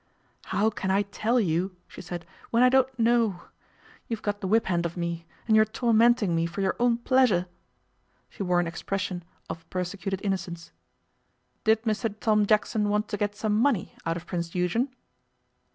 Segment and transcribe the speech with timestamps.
[0.45, 3.43] 'How can I tell you,' she said, 'when I don't know?
[4.07, 7.45] You've got the whip hand of me, and you're tormenting me for your own pleasure.'
[8.27, 10.71] She wore an expression of persecuted innocence.
[11.65, 14.89] 'Did Mr Tom Jackson want to get some money out of Prince Eugen?